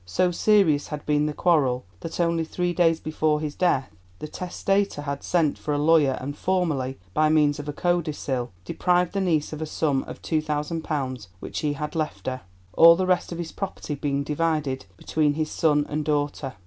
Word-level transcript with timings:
So 0.03 0.31
serious 0.31 0.87
had 0.87 1.05
been 1.05 1.27
the 1.27 1.31
quarrel 1.33 1.85
that 1.99 2.19
only 2.19 2.43
three 2.43 2.73
days 2.73 2.99
before 2.99 3.39
his 3.39 3.53
death 3.53 3.91
the 4.17 4.27
testator 4.27 5.03
had 5.03 5.23
sent 5.23 5.59
for 5.59 5.75
a 5.75 5.77
lawyer 5.77 6.17
and 6.19 6.35
formally, 6.35 6.97
by 7.13 7.29
means 7.29 7.59
of 7.59 7.69
a 7.69 7.71
codicil, 7.71 8.51
deprived 8.65 9.13
the 9.13 9.21
niece 9.21 9.53
of 9.53 9.61
a 9.61 9.67
sum 9.67 10.01
of 10.07 10.19
£2,000 10.23 11.27
which 11.39 11.59
he 11.59 11.73
had 11.73 11.93
left 11.93 12.25
her, 12.25 12.41
all 12.73 12.95
the 12.95 13.05
rest 13.05 13.31
of 13.31 13.37
his 13.37 13.51
property 13.51 13.93
being 13.93 14.23
divided 14.23 14.87
between 14.97 15.35
his 15.35 15.51
son 15.51 15.85
and 15.87 16.03
daughter. 16.03 16.55